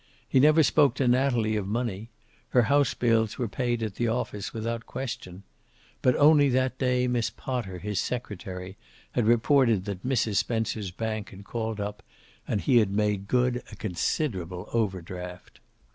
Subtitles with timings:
[0.27, 2.09] He never spoke to Natalie of money.
[2.49, 5.43] Her house bills were paid at the office without question.
[6.01, 8.77] But only that day Miss Potter, his secretary,
[9.11, 10.37] had reported that Mrs.
[10.37, 12.01] Spencer's bank had called up
[12.47, 15.59] and he had made good a considerable overdraft.